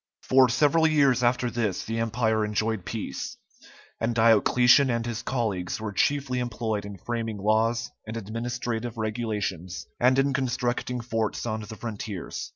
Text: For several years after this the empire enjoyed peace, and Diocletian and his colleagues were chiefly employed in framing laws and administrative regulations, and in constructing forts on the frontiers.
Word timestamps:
For 0.23 0.49
several 0.49 0.87
years 0.87 1.21
after 1.21 1.51
this 1.51 1.83
the 1.85 1.99
empire 1.99 2.43
enjoyed 2.43 2.85
peace, 2.87 3.37
and 3.99 4.15
Diocletian 4.15 4.89
and 4.89 5.05
his 5.05 5.21
colleagues 5.21 5.79
were 5.79 5.93
chiefly 5.93 6.39
employed 6.39 6.85
in 6.85 6.97
framing 6.97 7.37
laws 7.37 7.91
and 8.07 8.17
administrative 8.17 8.97
regulations, 8.97 9.85
and 9.99 10.17
in 10.17 10.33
constructing 10.33 11.01
forts 11.01 11.45
on 11.45 11.61
the 11.61 11.75
frontiers. 11.75 12.49